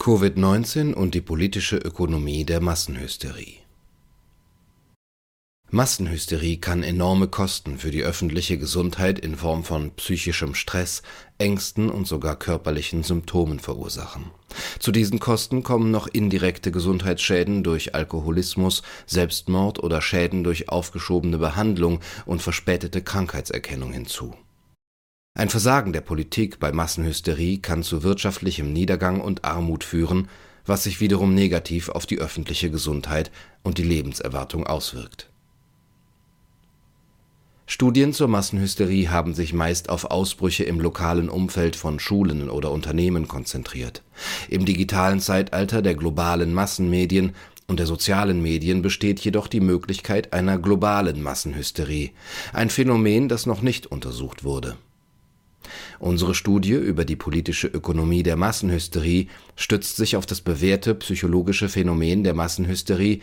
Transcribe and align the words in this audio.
Covid-19 0.00 0.94
und 0.94 1.14
die 1.14 1.20
politische 1.20 1.76
Ökonomie 1.76 2.44
der 2.46 2.62
Massenhysterie 2.62 3.58
Massenhysterie 5.68 6.56
kann 6.56 6.82
enorme 6.82 7.28
Kosten 7.28 7.76
für 7.76 7.90
die 7.90 8.02
öffentliche 8.02 8.56
Gesundheit 8.56 9.18
in 9.18 9.36
Form 9.36 9.62
von 9.62 9.90
psychischem 9.90 10.54
Stress, 10.54 11.02
Ängsten 11.36 11.90
und 11.90 12.06
sogar 12.06 12.36
körperlichen 12.36 13.02
Symptomen 13.02 13.60
verursachen. 13.60 14.30
Zu 14.78 14.90
diesen 14.90 15.20
Kosten 15.20 15.62
kommen 15.62 15.90
noch 15.90 16.06
indirekte 16.06 16.72
Gesundheitsschäden 16.72 17.62
durch 17.62 17.94
Alkoholismus, 17.94 18.82
Selbstmord 19.04 19.82
oder 19.82 20.00
Schäden 20.00 20.44
durch 20.44 20.70
aufgeschobene 20.70 21.36
Behandlung 21.36 22.00
und 22.24 22.40
verspätete 22.40 23.02
Krankheitserkennung 23.02 23.92
hinzu 23.92 24.34
ein 25.40 25.48
Versagen 25.48 25.94
der 25.94 26.02
Politik 26.02 26.60
bei 26.60 26.70
Massenhysterie 26.70 27.60
kann 27.60 27.82
zu 27.82 28.02
wirtschaftlichem 28.02 28.74
Niedergang 28.74 29.22
und 29.22 29.42
Armut 29.42 29.84
führen, 29.84 30.28
was 30.66 30.82
sich 30.82 31.00
wiederum 31.00 31.34
negativ 31.34 31.88
auf 31.88 32.04
die 32.04 32.18
öffentliche 32.18 32.70
Gesundheit 32.70 33.30
und 33.62 33.78
die 33.78 33.82
Lebenserwartung 33.82 34.66
auswirkt. 34.66 35.30
Studien 37.64 38.12
zur 38.12 38.28
Massenhysterie 38.28 39.08
haben 39.08 39.32
sich 39.32 39.54
meist 39.54 39.88
auf 39.88 40.10
Ausbrüche 40.10 40.64
im 40.64 40.78
lokalen 40.78 41.30
Umfeld 41.30 41.74
von 41.74 42.00
Schulen 42.00 42.50
oder 42.50 42.70
Unternehmen 42.70 43.26
konzentriert. 43.26 44.02
Im 44.50 44.66
digitalen 44.66 45.20
Zeitalter 45.20 45.80
der 45.80 45.94
globalen 45.94 46.52
Massenmedien 46.52 47.32
und 47.66 47.78
der 47.78 47.86
sozialen 47.86 48.42
Medien 48.42 48.82
besteht 48.82 49.20
jedoch 49.20 49.46
die 49.46 49.60
Möglichkeit 49.60 50.34
einer 50.34 50.58
globalen 50.58 51.22
Massenhysterie, 51.22 52.10
ein 52.52 52.68
Phänomen, 52.68 53.30
das 53.30 53.46
noch 53.46 53.62
nicht 53.62 53.86
untersucht 53.86 54.44
wurde 54.44 54.76
Unsere 55.98 56.34
Studie 56.34 56.72
über 56.72 57.04
die 57.04 57.16
politische 57.16 57.68
Ökonomie 57.68 58.22
der 58.22 58.36
Massenhysterie 58.36 59.28
stützt 59.56 59.96
sich 59.96 60.16
auf 60.16 60.26
das 60.26 60.40
bewährte 60.40 60.94
psychologische 60.94 61.68
Phänomen 61.68 62.24
der 62.24 62.34
Massenhysterie 62.34 63.20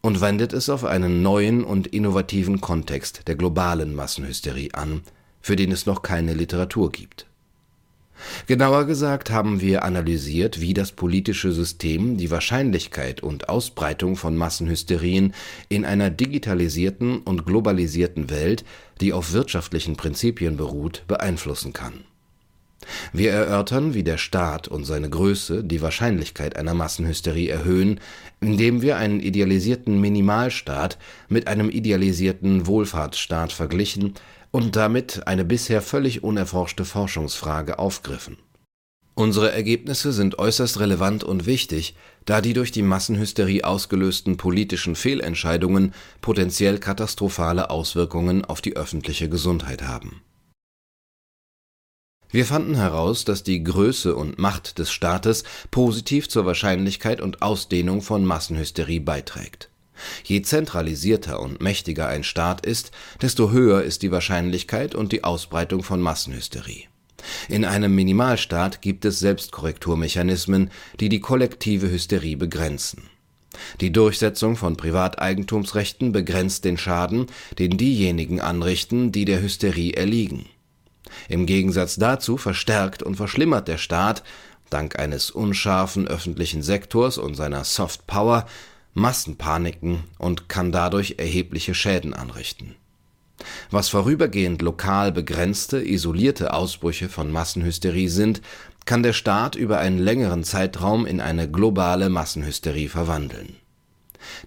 und 0.00 0.20
wendet 0.20 0.52
es 0.52 0.68
auf 0.68 0.84
einen 0.84 1.22
neuen 1.22 1.64
und 1.64 1.86
innovativen 1.88 2.60
Kontext 2.60 3.22
der 3.26 3.36
globalen 3.36 3.94
Massenhysterie 3.94 4.70
an, 4.72 5.02
für 5.40 5.56
den 5.56 5.72
es 5.72 5.86
noch 5.86 6.02
keine 6.02 6.34
Literatur 6.34 6.90
gibt. 6.90 7.29
Genauer 8.46 8.86
gesagt 8.86 9.30
haben 9.30 9.60
wir 9.60 9.84
analysiert, 9.84 10.60
wie 10.60 10.74
das 10.74 10.92
politische 10.92 11.52
System 11.52 12.16
die 12.16 12.30
Wahrscheinlichkeit 12.30 13.22
und 13.22 13.48
Ausbreitung 13.48 14.16
von 14.16 14.36
Massenhysterien 14.36 15.34
in 15.68 15.84
einer 15.84 16.10
digitalisierten 16.10 17.18
und 17.18 17.46
globalisierten 17.46 18.30
Welt, 18.30 18.64
die 19.00 19.12
auf 19.12 19.32
wirtschaftlichen 19.32 19.96
Prinzipien 19.96 20.56
beruht, 20.56 21.04
beeinflussen 21.06 21.72
kann 21.72 22.04
wir 23.12 23.32
erörtern, 23.32 23.94
wie 23.94 24.04
der 24.04 24.18
Staat 24.18 24.68
und 24.68 24.84
seine 24.84 25.10
Größe 25.10 25.64
die 25.64 25.82
Wahrscheinlichkeit 25.82 26.56
einer 26.56 26.74
Massenhysterie 26.74 27.48
erhöhen, 27.48 28.00
indem 28.40 28.82
wir 28.82 28.96
einen 28.96 29.20
idealisierten 29.20 30.00
Minimalstaat 30.00 30.98
mit 31.28 31.48
einem 31.48 31.70
idealisierten 31.70 32.66
Wohlfahrtsstaat 32.66 33.52
verglichen 33.52 34.14
und 34.50 34.76
damit 34.76 35.26
eine 35.26 35.44
bisher 35.44 35.82
völlig 35.82 36.22
unerforschte 36.22 36.84
Forschungsfrage 36.84 37.78
aufgriffen. 37.78 38.36
Unsere 39.14 39.52
Ergebnisse 39.52 40.12
sind 40.12 40.38
äußerst 40.38 40.80
relevant 40.80 41.24
und 41.24 41.44
wichtig, 41.44 41.94
da 42.24 42.40
die 42.40 42.52
durch 42.52 42.72
die 42.72 42.82
Massenhysterie 42.82 43.64
ausgelösten 43.64 44.36
politischen 44.36 44.94
Fehlentscheidungen 44.94 45.92
potenziell 46.20 46.78
katastrophale 46.78 47.70
Auswirkungen 47.70 48.44
auf 48.44 48.60
die 48.60 48.76
öffentliche 48.76 49.28
Gesundheit 49.28 49.82
haben 49.82 50.22
wir 52.32 52.46
fanden 52.46 52.76
heraus, 52.76 53.24
dass 53.24 53.42
die 53.42 53.62
Größe 53.62 54.14
und 54.14 54.38
Macht 54.38 54.78
des 54.78 54.92
Staates 54.92 55.42
positiv 55.70 56.28
zur 56.28 56.46
Wahrscheinlichkeit 56.46 57.20
und 57.20 57.42
Ausdehnung 57.42 58.02
von 58.02 58.24
Massenhysterie 58.24 59.00
beiträgt. 59.00 59.68
Je 60.24 60.40
zentralisierter 60.40 61.40
und 61.40 61.60
mächtiger 61.60 62.06
ein 62.06 62.22
Staat 62.22 62.64
ist, 62.64 62.92
desto 63.20 63.50
höher 63.50 63.82
ist 63.82 64.02
die 64.02 64.12
Wahrscheinlichkeit 64.12 64.94
und 64.94 65.12
die 65.12 65.24
Ausbreitung 65.24 65.82
von 65.82 66.00
Massenhysterie. 66.00 66.84
In 67.48 67.64
einem 67.64 67.94
Minimalstaat 67.94 68.80
gibt 68.80 69.04
es 69.04 69.18
Selbstkorrekturmechanismen, 69.18 70.70
die 71.00 71.08
die 71.08 71.20
kollektive 71.20 71.90
Hysterie 71.90 72.36
begrenzen. 72.36 73.10
Die 73.80 73.92
Durchsetzung 73.92 74.56
von 74.56 74.76
Privateigentumsrechten 74.76 76.12
begrenzt 76.12 76.64
den 76.64 76.78
Schaden, 76.78 77.26
den 77.58 77.76
diejenigen 77.76 78.40
anrichten, 78.40 79.10
die 79.10 79.24
der 79.24 79.42
Hysterie 79.42 79.92
erliegen 79.92 80.46
im 81.28 81.46
Gegensatz 81.46 81.96
dazu 81.96 82.36
verstärkt 82.36 83.02
und 83.02 83.16
verschlimmert 83.16 83.68
der 83.68 83.78
Staat, 83.78 84.22
dank 84.70 84.98
eines 84.98 85.30
unscharfen 85.30 86.08
öffentlichen 86.08 86.62
Sektors 86.62 87.18
und 87.18 87.34
seiner 87.34 87.64
Soft 87.64 88.06
Power, 88.06 88.46
Massenpaniken 88.94 90.04
und 90.18 90.48
kann 90.48 90.72
dadurch 90.72 91.16
erhebliche 91.18 91.74
Schäden 91.74 92.14
anrichten. 92.14 92.74
Was 93.70 93.88
vorübergehend 93.88 94.60
lokal 94.60 95.12
begrenzte, 95.12 95.82
isolierte 95.82 96.52
Ausbrüche 96.52 97.08
von 97.08 97.30
Massenhysterie 97.30 98.08
sind, 98.08 98.42
kann 98.84 99.02
der 99.02 99.12
Staat 99.12 99.54
über 99.56 99.78
einen 99.78 99.98
längeren 99.98 100.44
Zeitraum 100.44 101.06
in 101.06 101.20
eine 101.20 101.50
globale 101.50 102.10
Massenhysterie 102.10 102.88
verwandeln 102.88 103.59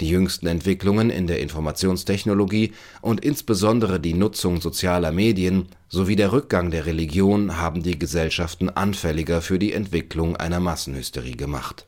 die 0.00 0.08
jüngsten 0.08 0.46
Entwicklungen 0.46 1.10
in 1.10 1.26
der 1.26 1.40
Informationstechnologie 1.40 2.72
und 3.00 3.24
insbesondere 3.24 4.00
die 4.00 4.14
Nutzung 4.14 4.60
sozialer 4.60 5.12
Medien 5.12 5.68
sowie 5.88 6.16
der 6.16 6.32
Rückgang 6.32 6.70
der 6.70 6.86
Religion 6.86 7.56
haben 7.56 7.82
die 7.82 7.98
Gesellschaften 7.98 8.70
anfälliger 8.70 9.42
für 9.42 9.58
die 9.58 9.72
Entwicklung 9.72 10.36
einer 10.36 10.60
Massenhysterie 10.60 11.36
gemacht. 11.36 11.86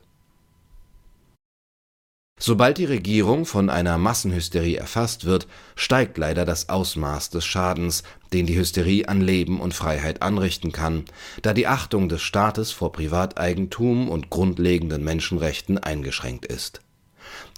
Sobald 2.45 2.77
die 2.77 2.85
Regierung 2.85 3.45
von 3.45 3.69
einer 3.69 3.97
Massenhysterie 3.97 4.75
erfasst 4.75 5.23
wird, 5.23 5.47
steigt 5.75 6.17
leider 6.17 6.43
das 6.43 6.67
Ausmaß 6.67 7.29
des 7.29 7.45
Schadens, 7.45 8.03
den 8.33 8.45
die 8.45 8.57
Hysterie 8.57 9.07
an 9.07 9.21
Leben 9.21 9.61
und 9.61 9.73
Freiheit 9.73 10.21
anrichten 10.21 10.73
kann, 10.73 11.05
da 11.41 11.53
die 11.53 11.67
Achtung 11.67 12.09
des 12.09 12.21
Staates 12.21 12.71
vor 12.71 12.91
Privateigentum 12.91 14.09
und 14.09 14.29
grundlegenden 14.29 15.03
Menschenrechten 15.03 15.77
eingeschränkt 15.77 16.45
ist 16.45 16.81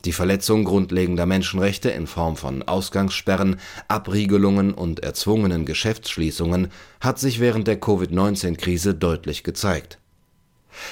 die 0.06 0.12
Verletzung 0.12 0.63
grundlegender 0.66 1.25
Menschenrechte 1.25 1.90
in 1.90 2.08
Form 2.08 2.38
von 2.38 2.63
Ausgangssperren, 2.63 3.58
Abriegelungen 3.88 4.74
und 4.74 5.02
erzwungenen 5.02 5.66
Geschäftsschließungen 5.66 6.69
hat 7.02 7.19
sich 7.19 7.40
während 7.40 7.68
der 7.68 7.80
Covid-19-Krise 7.80 8.94
deutlich 8.94 9.44
gezeigt. 9.44 10.00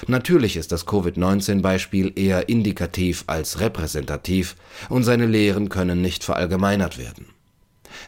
Natürlich 0.08 0.58
ist 0.58 0.72
das 0.72 0.86
Covid-19-Beispiel 0.86 2.14
eher 2.16 2.50
indikativ 2.50 3.24
als 3.28 3.60
repräsentativ 3.60 4.56
und 4.90 5.04
seine 5.04 5.26
Lehren 5.26 5.70
können 5.70 6.02
nicht 6.02 6.24
verallgemeinert 6.24 6.98
werden. 6.98 7.28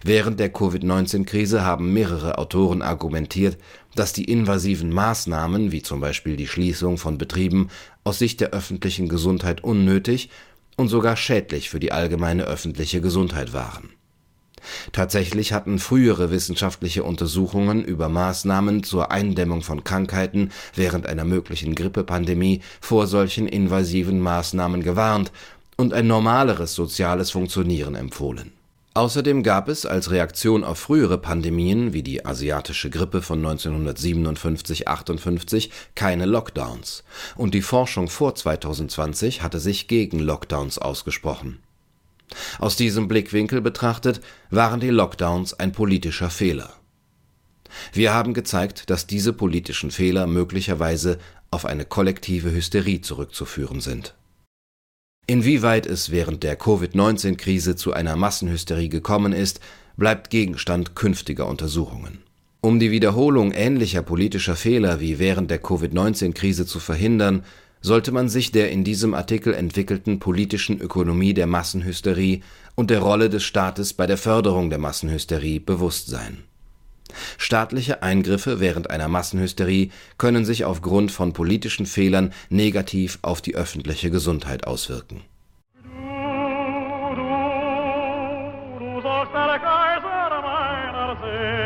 Während 0.03 0.39
der 0.39 0.51
Covid-19-Krise 0.51 1.63
haben 1.63 1.93
mehrere 1.93 2.37
Autoren 2.37 2.81
argumentiert, 2.81 3.57
dass 3.95 4.13
die 4.13 4.25
invasiven 4.25 4.91
Maßnahmen, 4.91 5.71
wie 5.71 5.81
zum 5.81 6.01
Beispiel 6.01 6.35
die 6.35 6.47
Schließung 6.47 6.97
von 6.97 7.17
Betrieben, 7.17 7.69
aus 8.03 8.19
Sicht 8.19 8.41
der 8.41 8.49
öffentlichen 8.49 9.07
Gesundheit 9.07 9.63
unnötig 9.63 10.29
und 10.75 10.87
sogar 10.87 11.15
schädlich 11.15 11.69
für 11.69 11.79
die 11.79 11.91
allgemeine 11.91 12.43
öffentliche 12.43 13.01
Gesundheit 13.01 13.53
waren. 13.53 13.89
Tatsächlich 14.91 15.53
hatten 15.53 15.79
frühere 15.79 16.31
wissenschaftliche 16.31 17.03
Untersuchungen 17.03 17.83
über 17.83 18.09
Maßnahmen 18.09 18.83
zur 18.83 19.11
Eindämmung 19.11 19.61
von 19.61 19.83
Krankheiten 19.83 20.51
während 20.73 21.05
einer 21.05 21.23
möglichen 21.23 21.75
Grippepandemie 21.75 22.61
vor 22.81 23.05
solchen 23.05 23.47
invasiven 23.47 24.19
Maßnahmen 24.19 24.81
gewarnt 24.83 25.31
und 25.77 25.93
ein 25.93 26.07
normaleres 26.07 26.73
soziales 26.73 27.31
Funktionieren 27.31 27.95
empfohlen 27.95 28.53
Außerdem 28.95 29.43
gab 29.43 29.67
es 29.67 29.85
als 29.85 30.09
Reaktion 30.09 30.63
auf 30.63 30.79
frühere 30.79 31.17
Pandemien 31.17 31.91
wie 31.91 32.01
die 32.01 32.25
asiatische 32.25 32.89
Grippe 32.89 33.21
von 33.21 33.39
1957 33.39 34.87
/ 34.87 34.87
58 34.87 35.69
keine 35.95 36.25
Lockdowns, 36.25 37.03
und 37.35 37.53
die 37.53 37.61
Forschung 37.61 38.07
vor 38.07 38.35
2020 38.35 39.41
hatte 39.41 39.59
sich 39.59 39.89
gegen 39.89 40.19
Lockdowns 40.19 40.77
ausgesprochen. 40.77 41.59
Aus 42.57 42.77
diesem 42.77 43.09
Blickwinkel 43.09 43.59
betrachtet 43.59 44.21
waren 44.49 44.79
die 44.79 44.91
Lockdowns 44.91 45.53
ein 45.53 45.73
politischer 45.73 46.29
Fehler. 46.29 46.71
Wir 47.91 48.13
haben 48.13 48.33
gezeigt, 48.33 48.89
dass 48.89 49.07
diese 49.07 49.33
politischen 49.33 49.91
Fehler 49.91 50.25
möglicherweise 50.25 51.19
auf 51.51 51.65
eine 51.65 51.83
kollektive 51.83 52.49
Hysterie 52.49 53.01
zurückzuführen 53.01 53.81
sind 53.81 54.15
Inwieweit 55.27 55.87
es 55.87 56.11
während 56.11 56.43
der 56.43 56.55
Covid-19-Krise 56.55 57.75
zu 57.75 57.93
einer 57.93 58.15
Massenhysterie 58.15 58.89
gekommen 58.89 59.33
ist, 59.33 59.59
bleibt 59.97 60.29
Gegenstand 60.29 60.95
künftiger 60.95 61.47
Untersuchungen. 61.47 62.19
Um 62.61 62.79
die 62.79 62.91
Wiederholung 62.91 63.51
ähnlicher 63.51 64.03
politischer 64.03 64.55
Fehler 64.55 64.99
wie 64.99 65.17
während 65.17 65.49
der 65.49 65.59
Covid-19-Krise 65.59 66.67
zu 66.67 66.79
verhindern, 66.79 67.43
sollte 67.81 68.11
man 68.11 68.29
sich 68.29 68.51
der 68.51 68.71
in 68.71 68.83
diesem 68.83 69.15
Artikel 69.15 69.53
entwickelten 69.53 70.19
politischen 70.19 70.79
Ökonomie 70.79 71.33
der 71.33 71.47
Massenhysterie 71.47 72.41
und 72.75 72.91
der 72.91 72.99
Rolle 72.99 73.29
des 73.29 73.43
Staates 73.43 73.93
bei 73.93 74.05
der 74.05 74.17
Förderung 74.17 74.69
der 74.69 74.79
Massenhysterie 74.79 75.59
bewusst 75.59 76.07
sein 76.07 76.43
Staatliche 77.37 78.03
Eingriffe 78.03 78.59
während 78.59 78.89
einer 78.89 79.07
Massenhysterie 79.07 79.91
können 80.17 80.45
sich 80.45 80.65
aufgrund 80.65 81.11
von 81.11 81.33
politischen 81.33 81.85
Fehlern 81.85 82.33
negativ 82.49 83.19
auf 83.21 83.41
die 83.41 83.55
öffentliche 83.55 84.09
Gesundheit 84.09 84.65
auswirken. 84.67 85.21
Du, 85.83 85.89
du, 87.15 87.25
du 88.79 89.01
sollst 89.01 89.33
der 89.33 89.59
Kaiser 89.59 90.41
meiner 90.41 91.17
Seele. 91.21 91.64